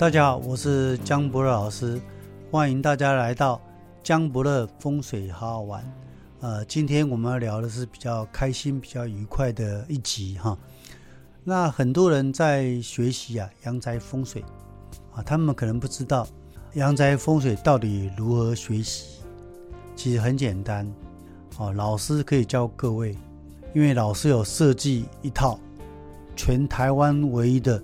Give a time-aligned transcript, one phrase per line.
[0.00, 2.00] 大家好，我是江博乐老师，
[2.50, 3.60] 欢迎大家来到
[4.02, 5.84] 江博乐风水好好玩。
[6.40, 10.56] 呃，今天我们要聊的是比较开心、比较愉快的一集哈。
[11.44, 14.42] 那很多人在学习啊阳宅风水
[15.14, 16.26] 啊，他们可能不知道
[16.72, 19.20] 阳宅风水到底如何学习。
[19.94, 20.90] 其实很简单
[21.58, 23.14] 哦，老师可以教各位，
[23.74, 25.60] 因为老师有设计一套
[26.34, 27.82] 全台湾唯一的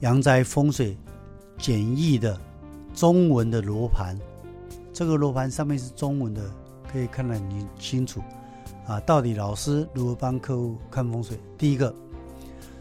[0.00, 0.94] 阳宅风水。
[1.62, 2.36] 简易的
[2.92, 4.18] 中文的罗盘，
[4.92, 6.42] 这个罗盘上面是中文的，
[6.90, 8.20] 可以看得很清楚
[8.84, 8.98] 啊。
[9.02, 11.38] 到底老师如何帮客户看风水？
[11.56, 11.94] 第一个，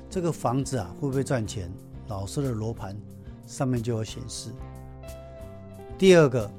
[0.09, 1.71] 这个房子啊会不会赚钱？
[2.07, 2.97] 老师的罗盘
[3.45, 4.49] 上面就有显示。
[5.95, 6.49] 第二个，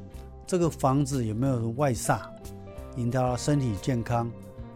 [0.47, 2.21] 这个房子有没有外煞，
[2.95, 4.31] 引到身体健康？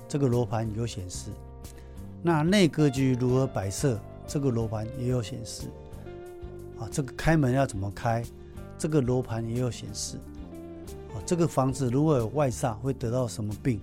[0.09, 1.31] 这个罗盘有显示。
[2.25, 3.97] 那内格局如何摆设？
[4.27, 5.69] 这个罗盘也有显示。
[6.79, 8.23] 啊，这个开门要怎么开？
[8.79, 10.19] 这个楼盘也有显示。
[11.15, 13.81] 啊，这个房子如果有外煞，会得到什么病？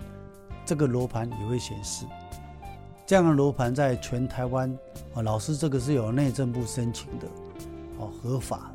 [0.66, 2.06] 这个楼盘也会显示。
[3.08, 4.72] 这样的楼盘在全台湾，
[5.16, 7.28] 啊，老师这个是有内政部申请的，
[7.98, 8.72] 哦，合法，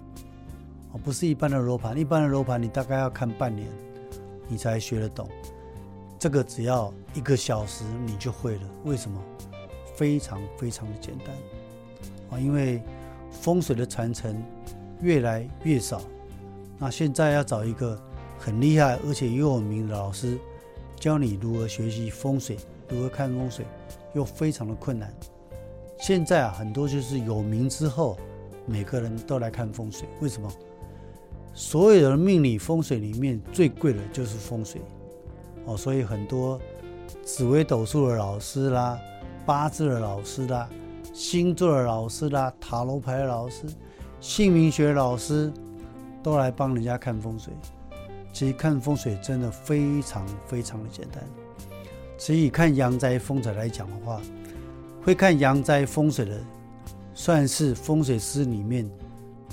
[0.92, 1.96] 哦，不是一般的楼盘。
[1.96, 3.68] 一般的楼盘你大概要看半年，
[4.48, 5.28] 你才学得懂。
[6.18, 8.62] 这个只要一个小时你就会了。
[8.84, 9.22] 为什么？
[9.94, 11.28] 非常非常的简单。
[12.30, 12.82] 啊，因为。
[13.30, 14.42] 风水的传承
[15.00, 16.00] 越来越少，
[16.78, 18.00] 那现在要找一个
[18.38, 20.38] 很厉害而且又有名的老师
[20.96, 22.56] 教你如何学习风水，
[22.88, 23.64] 如何看风水，
[24.14, 25.12] 又非常的困难。
[25.98, 28.16] 现在啊，很多就是有名之后，
[28.66, 30.08] 每个人都来看风水。
[30.20, 30.50] 为什么？
[31.54, 34.80] 所有的命理风水里面最贵的就是风水
[35.64, 36.60] 哦，所以很多
[37.22, 38.96] 紫微斗数的老师啦，
[39.44, 40.68] 八字的老师啦。
[41.18, 43.64] 星座的老师啦，塔罗牌的老师，
[44.20, 45.52] 姓名学老师，
[46.22, 47.52] 都来帮人家看风水。
[48.32, 51.20] 其实看风水真的非常非常的简单。
[52.16, 54.20] 所以看阳宅风水来讲的话，
[55.02, 56.38] 会看阳宅风水的，
[57.14, 58.88] 算是风水师里面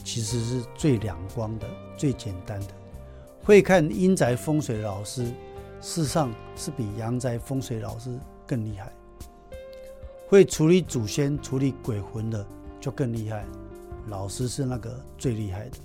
[0.04, 1.66] 其实是最两光的、
[1.98, 2.68] 最简单的。
[3.44, 5.26] 会看阴宅风水的老师，
[5.82, 8.16] 事实上是比阳宅风水老师
[8.46, 8.94] 更厉害。
[10.28, 12.46] 会处理祖先、处理鬼魂的
[12.80, 13.46] 就更厉害，
[14.08, 15.78] 老师是那个最厉害的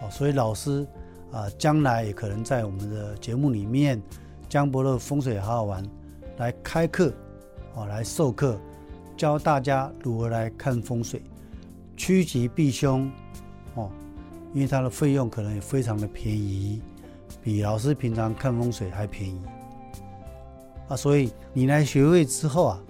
[0.00, 0.10] 哦。
[0.10, 0.86] 所以老师
[1.30, 4.00] 啊，将来也可能在我们的节目里面，
[4.48, 5.86] 江伯乐风水好好玩，
[6.38, 7.12] 来开课
[7.74, 8.58] 哦，来授课，
[9.18, 11.22] 教大家如何来看风水，
[11.94, 13.10] 趋吉避凶
[13.74, 13.90] 哦。
[14.54, 16.80] 因为它的费用可能也非常的便宜，
[17.42, 19.38] 比老师平常看风水还便宜
[20.88, 20.96] 啊。
[20.96, 22.82] 所以你来学会之后啊。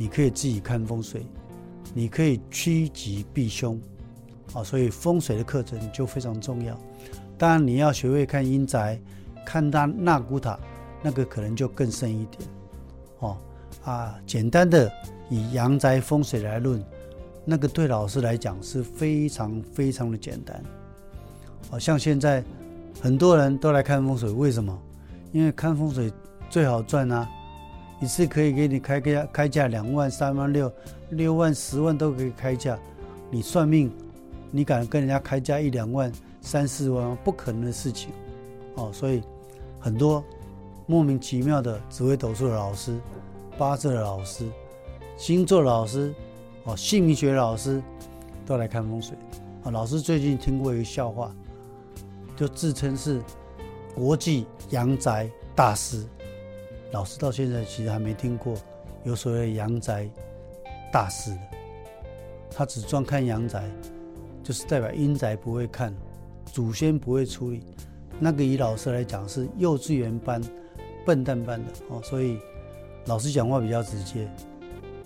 [0.00, 1.26] 你可以自己看风水，
[1.92, 3.78] 你可以趋吉避凶，
[4.54, 6.74] 啊，所以风水的课程就非常重要。
[7.36, 8.98] 当然，你要学会看阴宅，
[9.44, 10.58] 看它纳古塔，
[11.02, 12.48] 那个可能就更深一点，
[13.18, 13.36] 哦，
[13.84, 14.90] 啊，简单的
[15.28, 16.82] 以阳宅风水来论，
[17.44, 20.62] 那个对老师来讲是非常非常的简单。
[21.70, 22.42] 好像现在
[23.02, 24.82] 很多人都来看风水，为什么？
[25.30, 26.10] 因为看风水
[26.48, 27.28] 最好赚啊。
[28.00, 30.72] 一次可以给你开价，开价两万、三万六、
[31.10, 32.78] 六万、十万都可以开价。
[33.30, 33.92] 你算命，
[34.50, 37.14] 你敢跟人家开价一两万、三四万？
[37.22, 38.10] 不可能的事情。
[38.76, 39.22] 哦，所以
[39.78, 40.24] 很多
[40.86, 42.98] 莫名其妙的紫微斗数的老师、
[43.58, 44.48] 八字的老师、
[45.18, 46.14] 星座老师、
[46.64, 47.82] 哦，姓名学老师
[48.46, 49.14] 都来看风水。
[49.62, 51.30] 啊，老师最近听过一个笑话，
[52.34, 53.20] 就自称是
[53.94, 56.02] 国际阳宅大师。
[56.92, 58.56] 老师到现在其实还没听过
[59.04, 60.08] 有所谓阳宅
[60.92, 61.40] 大师的，
[62.50, 63.62] 他只专看阳宅，
[64.42, 65.94] 就是代表阴宅不会看，
[66.46, 67.62] 祖先不会处理。
[68.18, 70.42] 那个以老师来讲是幼稚园班、
[71.06, 72.38] 笨蛋班的哦，所以
[73.06, 74.28] 老师讲话比较直接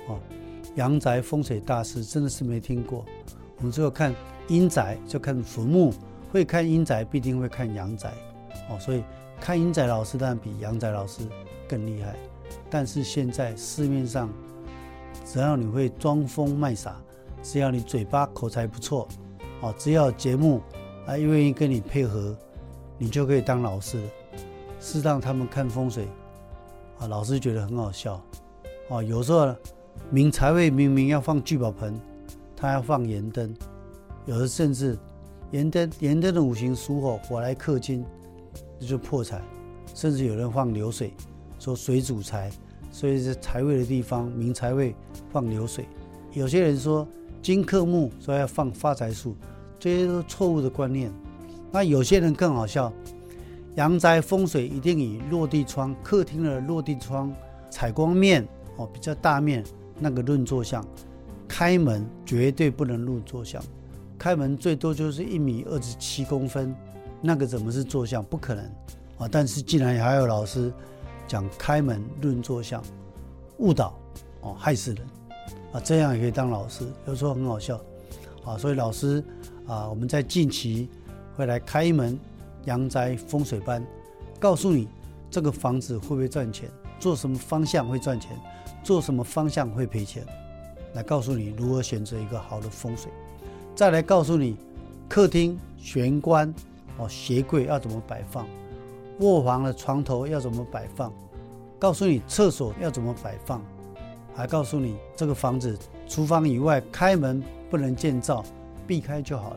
[0.09, 0.19] 哦。
[0.77, 3.05] 阳宅风水大师真的是没听过，
[3.59, 4.13] 我们只有看
[4.49, 5.93] 阴宅就看坟墓，
[6.33, 8.11] 会看阴宅必定会看阳宅
[8.71, 9.05] 哦，所以
[9.39, 11.21] 看阴宅老师当然比阳宅老师。
[11.75, 12.15] 更厉害，
[12.71, 14.31] 但是现在市面上，
[15.25, 17.03] 只要你会装疯卖傻，
[17.43, 19.09] 只要你嘴巴口才不错，
[19.61, 20.61] 哦，只要节目
[21.05, 22.37] 啊愿意跟你配合，
[22.97, 24.01] 你就可以当老师。
[24.79, 26.07] 是让他们看风水，
[26.99, 28.23] 啊，老师觉得很好笑，
[28.89, 29.53] 哦，有时候
[30.11, 31.99] 明财位明明要放聚宝盆，
[32.55, 33.53] 他要放盐灯，
[34.27, 34.99] 有的甚至
[35.53, 38.05] 盐灯盐灯的五行属火，火来克金，
[38.79, 39.41] 这就破财，
[39.95, 41.15] 甚至有人放流水。
[41.59, 42.51] 说水主财，
[42.91, 44.95] 所以是财位的地方，明财位
[45.31, 45.87] 放流水。
[46.33, 47.07] 有些人说
[47.41, 49.35] 金克木，说要放发财树，
[49.79, 51.11] 这些都是错误的观念。
[51.71, 52.93] 那有些人更好笑，
[53.77, 57.33] 阳宅风水一定以落地窗、客厅的落地窗、
[57.71, 58.47] 采光面
[58.77, 59.65] 哦比较大面
[59.99, 60.85] 那个论坐向，
[61.49, 63.63] 开门绝对不能论坐向，
[64.19, 66.75] 开门最多就是一米二十七公分，
[67.21, 68.25] 那个怎么是坐向？
[68.25, 68.65] 不可能
[69.19, 69.29] 啊！
[69.31, 70.73] 但是竟然还有老师
[71.27, 72.83] 讲开门论坐向，
[73.59, 73.99] 误导
[74.41, 75.07] 哦，害死人
[75.73, 75.81] 啊！
[75.81, 77.81] 这样也可以当老师，有时候很好笑
[78.45, 78.59] 啊！
[78.59, 79.23] 所以老师
[79.67, 80.89] 啊，我们在近期。
[81.37, 82.17] 会来开一门
[82.67, 83.85] 阳宅风水班，
[84.39, 84.87] 告诉你
[85.33, 88.39] 这个房子会不会赚钱，做什么方向会赚钱，
[88.85, 90.25] 做什么方向会赔钱，
[90.93, 93.11] 来告诉你如何选择一个好的风水，
[93.75, 94.57] 再来告诉你
[95.09, 96.55] 客厅玄关
[96.99, 98.47] 哦鞋柜要怎么摆放，
[99.21, 101.13] 卧房的床头要怎么摆放，
[101.79, 103.63] 告诉你厕所要怎么摆放，
[104.35, 105.79] 还告诉你这个房子
[106.09, 108.45] 厨房以外开门不能建造，
[108.87, 109.57] 避开就好了。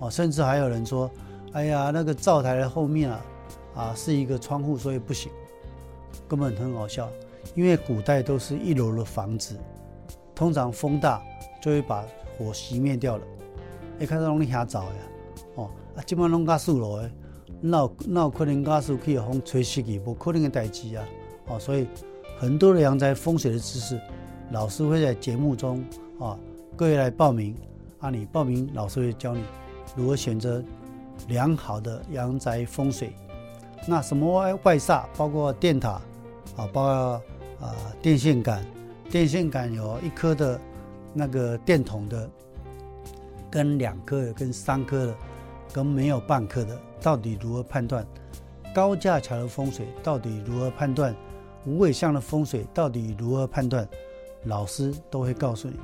[0.00, 1.10] 哦，甚至还有人说
[1.52, 3.20] ：“哎呀，那个灶台的后面啊，
[3.74, 5.30] 啊是一个窗户，所以不行。”
[6.28, 7.08] 根本很好笑，
[7.54, 9.56] 因为古代都是一楼的房子，
[10.34, 11.22] 通常风大
[11.62, 12.04] 就会把
[12.36, 13.24] 火熄灭掉了。
[14.00, 14.90] 一开始拢你遐早呀，
[15.56, 17.10] 哦，啊，基本拢加四楼的，
[17.60, 21.04] 那那有可能加速可以风吹熄去，不可能的代志啊。
[21.46, 21.86] 哦，所以
[22.38, 24.00] 很多的阳宅风水的知识，
[24.50, 25.84] 老师会在节目中
[26.18, 26.38] 啊，
[26.76, 27.54] 各位来报名
[28.00, 29.42] 啊，你报名，老师会教你。
[29.94, 30.62] 如何选择
[31.28, 33.12] 良好的阳宅风水？
[33.86, 36.00] 那什么外外煞，包括电塔
[36.56, 36.92] 啊，包括
[37.60, 38.64] 啊电线杆，
[39.10, 40.58] 电线杆有一颗的
[41.12, 42.30] 那个电筒的，
[43.50, 45.14] 跟两颗的，跟三颗的，
[45.72, 48.06] 跟没有半颗的，到底如何判断？
[48.74, 51.14] 高架桥的风水到底如何判断？
[51.66, 53.86] 无尾巷的风水到底如何判断？
[54.44, 55.76] 老师都会告诉你。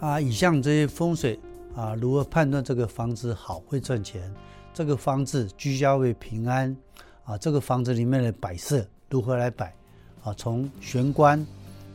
[0.00, 1.38] 啊，以上这些风水。
[1.74, 4.32] 啊，如何判断这个房子好会赚钱？
[4.72, 6.76] 这个房子居家会平安？
[7.24, 9.74] 啊，这个房子里面的摆设如何来摆？
[10.22, 11.44] 啊，从玄关、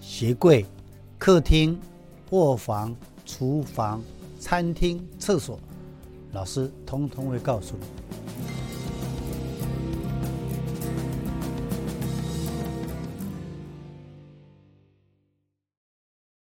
[0.01, 0.65] 鞋柜、
[1.17, 1.79] 客厅、
[2.31, 2.93] 卧房、
[3.25, 4.01] 厨房、
[4.37, 5.57] 餐厅、厕所，
[6.33, 7.85] 老师通通会告诉你。